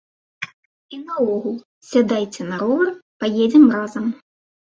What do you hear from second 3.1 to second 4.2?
паедзем разам!